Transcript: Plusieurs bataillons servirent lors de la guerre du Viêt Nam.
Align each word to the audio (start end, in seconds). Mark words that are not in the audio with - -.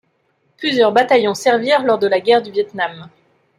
Plusieurs 0.57 0.91
bataillons 0.93 1.35
servirent 1.35 1.83
lors 1.83 1.99
de 1.99 2.07
la 2.07 2.19
guerre 2.19 2.41
du 2.41 2.49
Viêt 2.49 2.65
Nam. 2.73 3.07